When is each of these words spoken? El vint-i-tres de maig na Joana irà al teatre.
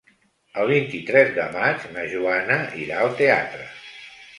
El 0.61 0.71
vint-i-tres 0.71 1.29
de 1.37 1.47
maig 1.57 1.87
na 1.95 2.09
Joana 2.17 2.61
irà 2.87 3.01
al 3.07 3.17
teatre. 3.23 3.75